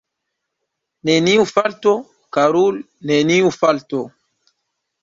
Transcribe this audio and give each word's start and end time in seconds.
Neniu 1.09 1.45
falto, 1.51 1.93
karul’, 2.39 2.81
neniu 3.13 3.57
falto! 3.61 4.03